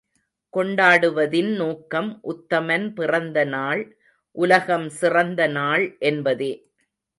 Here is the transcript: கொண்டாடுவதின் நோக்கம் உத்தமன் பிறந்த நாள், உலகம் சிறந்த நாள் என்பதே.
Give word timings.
கொண்டாடுவதின் 0.53 1.51
நோக்கம் 1.55 2.09
உத்தமன் 2.23 2.87
பிறந்த 2.93 3.45
நாள், 3.45 3.83
உலகம் 4.35 4.89
சிறந்த 4.89 5.47
நாள் 5.47 5.97
என்பதே. 5.99 6.53